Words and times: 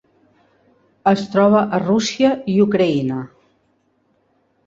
Es 1.11 1.19
troba 1.33 1.59
a 1.77 1.81
Rússia 1.83 2.31
i 2.53 2.57
Ucraïna. 2.65 3.19